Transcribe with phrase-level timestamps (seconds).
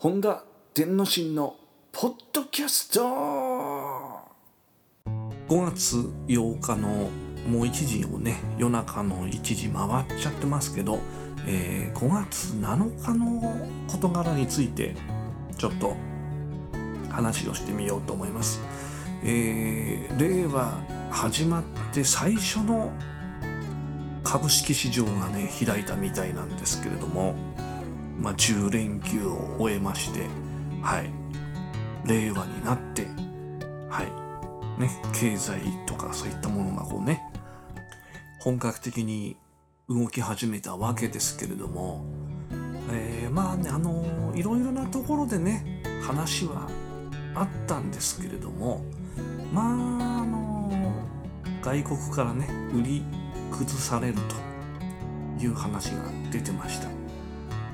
[0.00, 0.44] 本田
[0.74, 1.56] 天之進の
[1.90, 3.00] ポッドキャスト
[5.48, 5.96] 5月
[6.28, 6.88] 8日の
[7.48, 11.00] もう1時をね夜中の1時回っちゃってますけど、
[11.48, 14.94] えー、5月7日の事柄について
[15.56, 15.96] ちょっと
[17.10, 18.60] 話をしてみようと思います。
[19.24, 20.80] えー、令和
[21.10, 22.92] 始まって最初の
[24.22, 27.34] 株式市場がね開いたみたいなんですけれども、
[28.20, 30.26] まあ、10連休を終えまして
[30.82, 31.10] はい。
[32.06, 33.06] 令和になって
[33.88, 34.80] はい。
[34.80, 37.22] ね経済とかそういったものがこうね
[38.40, 39.36] 本格的に
[39.88, 42.04] 動き始めたわけですけれども、
[42.92, 46.68] えー、まあねあのいろいろなところでね話は
[47.34, 48.84] あったんですけれども
[49.52, 50.70] まああの
[51.62, 53.02] 外国からね売り
[53.50, 54.14] 崩される
[55.38, 56.97] という話が出てました。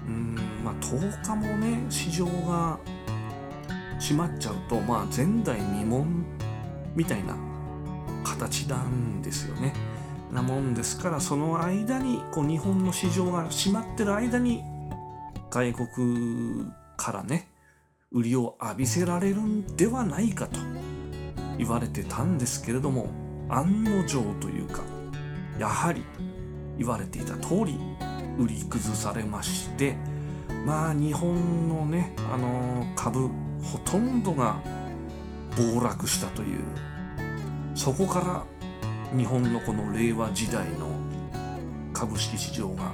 [0.07, 0.35] うん。
[0.65, 2.79] まあ10日もね市場が
[4.01, 6.05] 閉まっちゃうとまあ前代未聞
[6.95, 7.37] みたいな
[8.25, 9.73] 形なんですよね。
[10.33, 14.63] なもんですからその間にこう日本の市場が閉まってる間に
[15.51, 17.49] 外国からね
[18.11, 20.59] 売りを浴びせられるんではないかと
[21.57, 23.09] 言われてたんですけれども
[23.49, 24.83] 案の定というか
[25.59, 26.03] やはり
[26.79, 27.79] 言われていた通り
[28.39, 29.97] 売り崩されまして
[30.67, 33.29] まあ日本のねあの株
[33.63, 34.57] ほとんどが
[35.57, 36.61] 暴落したという
[37.75, 38.45] そこから
[39.17, 40.89] 日本のこの令和時代の
[41.93, 42.93] 株式市場が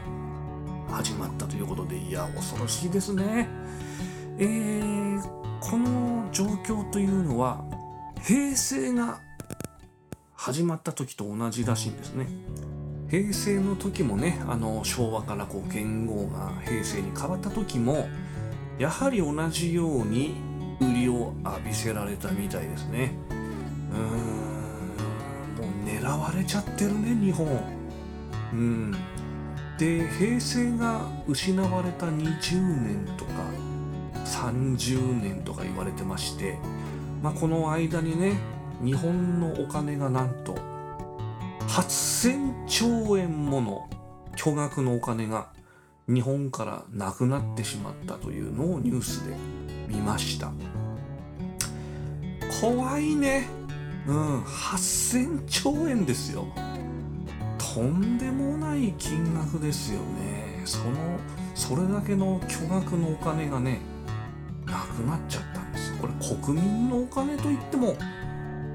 [0.90, 3.48] 始まったということでいや恐ろしいですね。
[4.38, 5.22] えー、
[5.60, 7.64] この状況というのは
[8.22, 9.20] 平成が
[10.34, 12.26] 始まった時と同じらしいんですね。
[13.10, 18.08] 平成の時もねあの昭和からこう元号が平成に変わった時も
[18.78, 20.36] やはり同じように
[20.80, 23.12] 売りを浴びせられたみたいですね。
[23.90, 24.70] うーん
[25.58, 27.46] もう狙われちゃってるね日本。
[28.52, 28.92] うん。
[29.76, 33.32] で平成が失われた20年とか
[34.24, 36.58] 30年とか言われてまして、
[37.22, 38.34] まあ、この間にね
[38.84, 40.54] 日本のお金がなんと
[41.68, 43.90] 8000兆円もの
[44.36, 45.48] 巨額のお金が
[46.06, 49.34] 日本からなくなってしまったというのをニュースで
[49.88, 50.52] 見ました。
[52.60, 53.48] 怖いね。
[54.06, 56.46] うん8000兆円ですよ。
[57.58, 60.62] とんでもない金額ですよね。
[60.64, 61.18] その
[61.56, 63.80] それだけの巨額のお金がね
[64.64, 66.12] なくなっちゃったんですこれ
[66.44, 67.96] 国民のお金といっても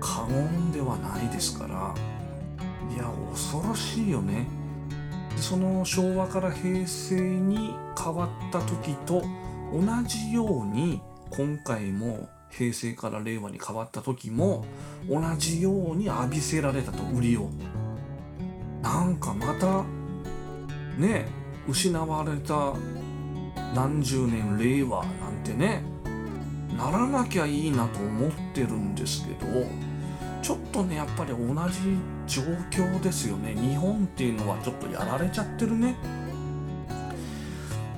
[0.02, 1.96] 過言ではないですから。
[2.94, 4.48] いや恐ろしいよね。
[5.38, 9.24] その昭和から平成に変わった時と
[9.74, 14.66] 同じように今回も平成から令和に変わった時も
[15.10, 17.50] 同じように浴びせられたと売りを。
[18.82, 19.84] なんかまた
[20.98, 21.28] ね
[21.68, 22.74] 失われた
[23.74, 25.84] 何十年令和なんてね
[26.78, 29.48] ならなきゃいいなと思ってるんですけど
[30.46, 31.38] ちょっとねやっぱり同
[31.70, 31.98] じ
[32.28, 33.56] 状況ですよね。
[33.56, 35.96] 日本っていうのはちょっとやられちゃってるね。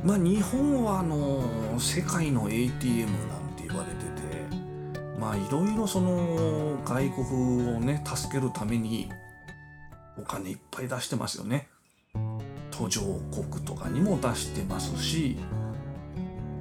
[0.02, 9.10] まあ日本はあの世界の ATM なんて言われててまあいろいろその外国をね助けるために
[10.18, 11.68] お金いっぱい出してますよね。
[12.72, 15.38] 途上国とかにも出してますし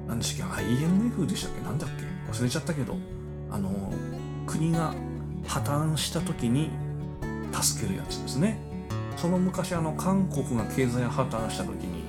[0.05, 2.97] 何でしたっけ IMF でしたっけなんだっけ忘れちゃったけど
[3.49, 3.93] あの
[4.45, 4.93] 国が
[5.47, 6.69] 破綻した時に
[7.51, 8.59] 助けるやつですね。
[9.15, 12.03] その昔あの韓国が経済破綻した時に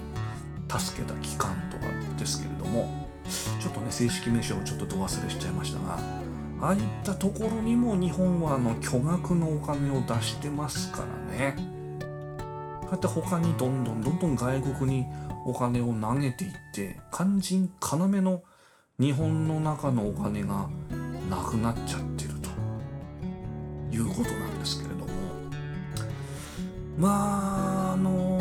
[0.68, 1.84] 助けた機関とか
[2.18, 3.08] ですけれども
[3.58, 5.98] ちょっとね正式名称をちょっとど忘れしちゃいましたが
[6.60, 11.54] ああいったところにも日本はあの巨額のお金を出してますからね。
[12.82, 15.06] そうやって他にどんどんどんどん外国に
[15.46, 18.42] お金を投げていって肝心要の
[18.98, 20.68] 日本の中のお金が
[21.30, 22.37] なくなっちゃってる。
[23.92, 25.06] いうことなんですけれども
[26.98, 28.38] まああの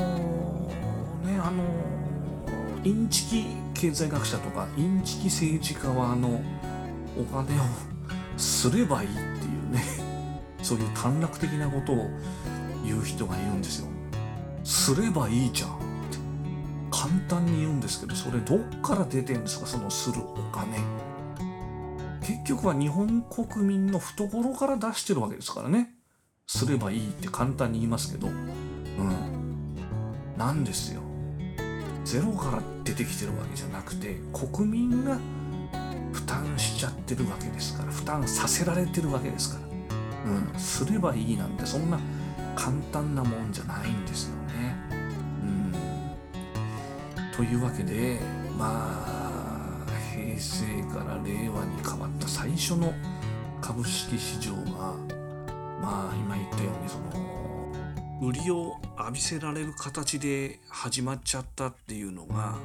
[1.24, 1.64] ねあの
[2.84, 6.42] インチキ経済学者とかインチキ政治家はあの
[7.18, 7.64] お金を
[8.38, 9.84] すればいいっていうね
[10.64, 12.10] そういう短絡的なことを
[12.84, 13.88] 言う人がいるんですよ。
[14.64, 15.74] すればいいじゃんっ
[16.12, 16.18] て
[16.92, 20.78] 簡単に言うんですけどそれどっから出てるんですかそのするお金。
[22.28, 25.94] 結局は日本国民の懐から出してるわけですからね。
[26.46, 28.28] すればいいって簡単に言いますけど。
[28.28, 29.76] うん。
[30.36, 31.02] なんですよ。
[32.04, 35.18] ゼロから出てきてるわけじゃなくて国民が
[36.12, 42.00] 負担しちゃってるわけですから負担させられてるわけですから、うん、すればいいなんてそんな
[42.56, 44.76] 簡単なもんじゃないんですよね。
[45.44, 48.20] うん、というわけで
[48.58, 49.17] まあ
[50.38, 52.94] 平成から令和に変わった最初の
[53.60, 54.94] 株式市場が
[55.82, 62.56] まあ今言ったようにその売りを浴びせられる形で始まっちゃったっていうのが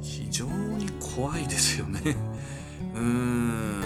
[0.00, 2.16] 非常に怖いですよね。
[2.94, 3.80] うーん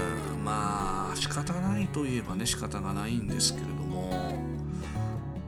[0.45, 4.11] まあ仕方ないといえばね仕方がないんですけれども。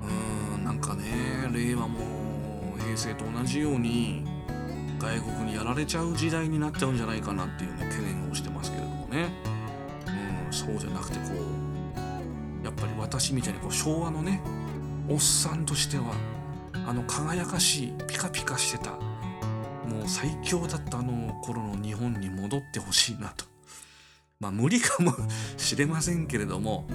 [0.03, 1.05] うーんなんかね
[1.53, 1.99] 令和も
[2.79, 4.32] 平成と同じように
[5.03, 9.33] 外国にやられちゃう時代になっちゃうんじゃないかなっていうね懸念をしてますけれどもね。
[10.07, 14.41] うんそうじゃなくてこうやっぱり私みたいにこう昭和のね
[15.09, 16.15] おっさんとしては
[16.87, 23.47] あの輝かしいピカピカしてたもう最強だったあの頃の日本に戻ってほしいなと。
[24.39, 25.13] まあ無理かも
[25.57, 26.87] しれませんけれども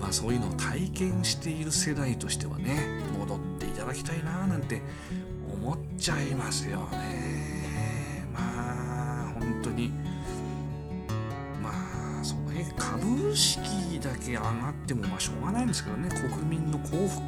[0.00, 4.80] まあそういうのを体験している世代としてはね戻っていただきたいななんて
[5.66, 8.24] 思っちゃいますよね。
[8.32, 9.90] まあ本当に。
[11.60, 11.70] ま
[12.20, 12.72] あそのね。
[12.78, 16.08] 株式だけ上がってもまあしょうがないんですけどね。
[16.08, 17.20] 国民の幸福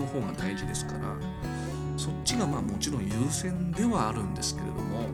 [0.00, 1.14] の方が大事ですから。
[1.96, 5.02] そっちがまあもちろん優先ではあるんですけれども。
[5.02, 5.08] やっ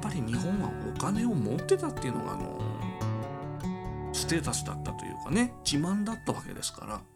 [0.00, 2.58] ぱり日本はお金を持ってたっていうのがあの
[4.14, 5.52] ステータスだったというかね。
[5.62, 7.15] 自慢だったわけですから。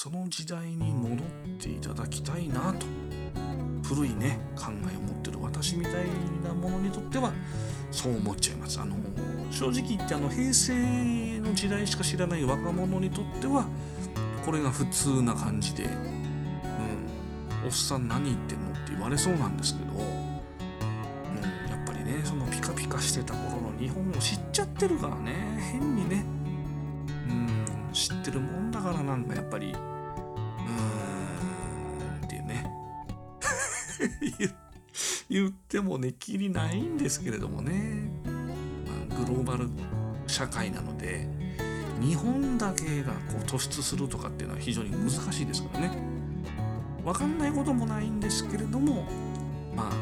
[0.00, 1.18] その時代に戻っ
[1.58, 2.86] ていただきたいなと
[3.82, 5.94] 古いね考えを持ってる私みたい
[6.44, 7.32] なものにとっては
[7.90, 8.78] そう思っちゃいます。
[8.78, 8.94] あの
[9.50, 13.64] 正直言ってあの平成の時代しか知らない若者にとっては
[14.46, 19.98] これが普通な感じで、うん、おっさん何言ってんのって言われそうなんですけど、うん、
[21.70, 25.32] やっぱりねそのピカピカしてた頃の日本を知っちゃってるからね
[25.72, 26.24] 変にね、
[27.98, 29.76] 知ってるもんだからなんかやっぱりうー
[32.22, 32.70] んっていうね。
[35.28, 38.08] 言ってもねきりないんですけれどもね、
[39.10, 39.68] まあ、グローバル
[40.28, 41.28] 社会なので
[42.00, 45.98] 日本だけがこう突出するとかっていうのは非常に難しいですからね。
[47.04, 49.06] 分かんないこともないんですけれども
[49.74, 49.94] まあ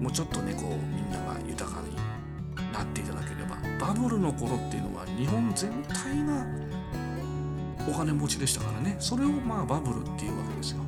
[0.00, 2.09] もうちょっとねこうみんなが豊かに
[2.80, 6.46] なっていただければバブルの頃っていうのは日本全体が
[7.88, 8.96] お金持ちでしたからね。
[8.98, 10.82] それをまあバブルっていうわけですよ。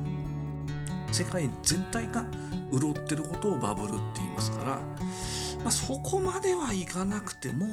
[1.11, 2.25] 世界全体が
[2.71, 7.67] 潤ってることをバブルって言いますから、まあ、そこまではいかなくても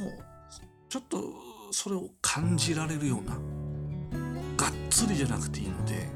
[0.88, 1.22] ちょっと
[1.70, 3.36] それを感じられるような
[4.56, 6.06] がっつりじゃなくていいので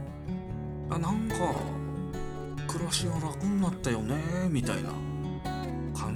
[0.91, 1.35] あなんか
[2.67, 4.17] 暮らしが楽になったよね
[4.51, 5.14] みたいな。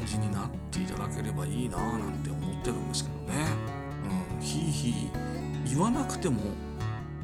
[0.08, 3.46] じになっていただければいいななんて思ってるんですけどね。
[4.36, 5.10] うん、ひいひい
[5.66, 6.40] 言わなくても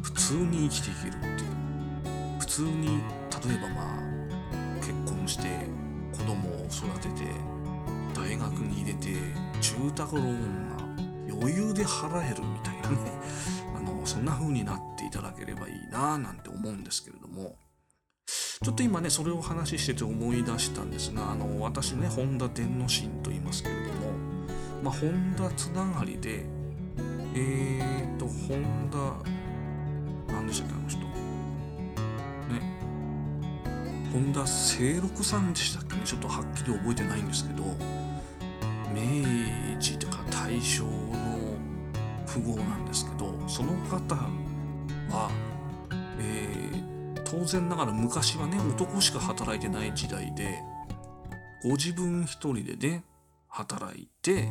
[0.03, 1.55] 普通に生きていけるっていう。
[2.39, 4.15] 普通に例えばまあ
[4.77, 5.49] 結婚して
[6.13, 7.27] 子供を育てて
[8.15, 9.09] 大学に入れて
[9.61, 12.97] 住宅ローンが余裕で払えるみたいなね。
[13.77, 17.57] あのそんな風になっていただければいいななんて思うんですけれども。
[18.63, 24.13] ちょっと今ねそれを話してて思い出したんですがあの私ね本田伝之進と言いますけれども、
[24.83, 26.45] まあ、本田つながりで
[27.35, 29.45] えーと本田
[30.33, 30.99] 何でしたっけあの人。
[30.99, 31.05] ね。
[34.13, 37.65] 本田清六さんでしたっけねちょっとはっきり覚えてないんですけど
[38.95, 40.89] 明治とか大正の
[42.33, 44.15] 富豪なんですけどその方
[45.11, 45.31] は、
[46.21, 46.74] えー、
[47.37, 50.61] 当然ながら昔はね男しか働いてない時代で
[51.65, 53.03] ご自分一人でね
[53.49, 54.49] 働いて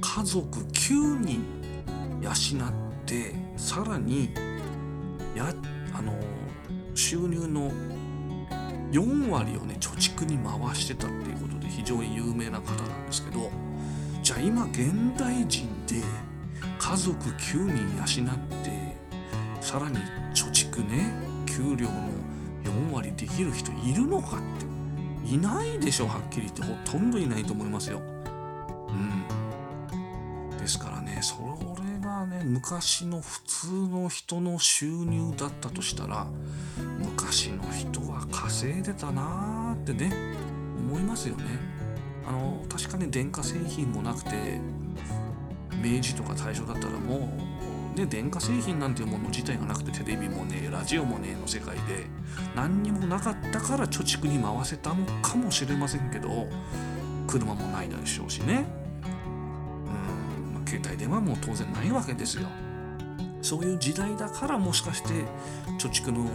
[0.00, 1.44] 家族9人
[2.22, 2.34] 養っ
[3.04, 4.32] てさらに
[5.34, 5.52] や
[5.92, 6.14] あの
[6.94, 7.72] 収入の
[8.92, 13.50] 4割をね貯蓄に回してたっていうことで非常に有名な方なんですけど
[14.22, 15.96] じゃあ今現代人で
[16.78, 18.96] 家族9人養って
[19.60, 19.96] さらに
[20.32, 21.29] 貯蓄ね
[21.60, 22.08] 給料の
[22.64, 28.00] 4割できる人いるのかっていないでしょはっきり言ってほとんどいないと思いますよ。
[28.88, 30.56] うん。
[30.56, 31.36] ですからねそ
[31.82, 36.26] れがね昔の普通の人の収入だったとしたら
[36.98, 40.12] 昔の人は稼いでたなーってね
[40.78, 41.44] 思いますよね。
[42.26, 44.60] あの確かに電化製品もなくて
[45.82, 47.49] 明治とか大正だったらもう、
[47.96, 52.06] ね、電化製品なんていうもの自体がなくてテレビもねラジオもねの世界で
[52.54, 56.46] 何にもなかったから貯蓄に回せたのかもしれませんけど
[57.26, 58.64] 車もないでしょうしね。
[59.86, 62.48] うん、ま、携帯電話も当然ないわけですよ。
[63.42, 65.08] そういう時代だからもしかして
[65.78, 66.28] 貯蓄の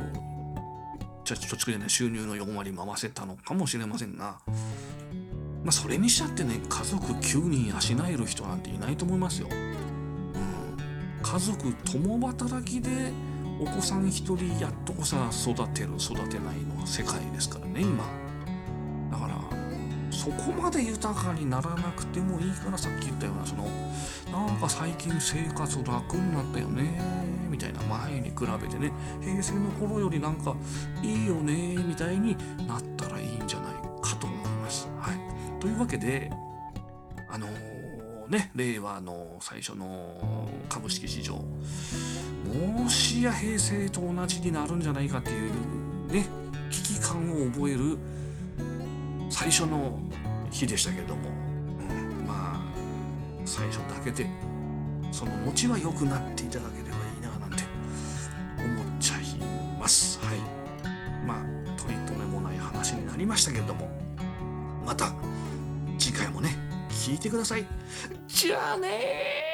[1.24, 4.40] 貯蓄じゃない収入の4割回せたのかもしれませんが
[5.64, 9.50] まあそれにしちゃってね家族9人養える人なんていないと思いますよ、
[11.36, 13.12] 家族共働きで
[13.60, 18.06] お子さん一人やっとこさ育てる育てないの世界ですからね今
[19.12, 19.36] だから
[20.12, 23.66] そこまで豊かにならなくてもいいからさっき言ったようなその
[24.32, 27.02] なんか最近生活楽になったよね
[27.50, 30.56] みたいな前に比べてね平成の頃よりなんか
[31.04, 34.88] いいよねみたいになったらいいんじゃないかと思います。
[35.02, 36.32] はい、というわけで
[37.30, 37.52] あのー、
[38.30, 46.26] ね令和の最初の株式市場もしや平成と同じになるんじゃないかっていうね
[46.72, 47.98] 危機感を覚える
[49.30, 50.00] 最初の
[50.52, 51.30] 日でしたけれども、
[51.90, 52.62] うん、まあ
[53.46, 54.28] 最初だけで
[55.12, 57.64] その餅は良くなっていただければいいななんて
[58.58, 60.20] 思っちゃいます。
[60.20, 60.40] はい。
[61.26, 63.90] まあ取り留めもない話になりましたけれども。
[64.86, 65.12] また
[67.06, 67.66] 聞いてください。
[68.28, 69.45] じゃあね